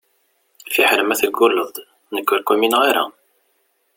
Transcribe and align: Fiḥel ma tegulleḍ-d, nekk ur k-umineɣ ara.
Fiḥel 0.73 1.01
ma 1.03 1.15
tegulleḍ-d, 1.21 1.77
nekk 2.13 2.27
ur 2.33 2.41
k-umineɣ 2.43 2.81
ara. 2.89 3.03